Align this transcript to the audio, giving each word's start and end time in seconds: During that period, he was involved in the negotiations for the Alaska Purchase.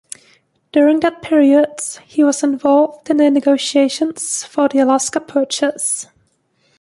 During 0.71 1.01
that 1.01 1.21
period, 1.21 1.79
he 2.07 2.23
was 2.23 2.41
involved 2.41 3.11
in 3.11 3.17
the 3.17 3.29
negotiations 3.29 4.43
for 4.43 4.67
the 4.67 4.79
Alaska 4.79 5.19
Purchase. 5.19 6.07